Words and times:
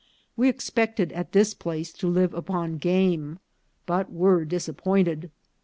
We 0.35 0.49
ex 0.49 0.67
pected 0.71 1.15
at 1.15 1.31
this 1.31 1.53
place 1.53 1.93
to 1.93 2.07
live 2.07 2.33
upon 2.33 2.79
game, 2.79 3.37
but 3.85 4.11
were 4.11 4.45
dis 4.45 4.67
appointed. 4.67 5.29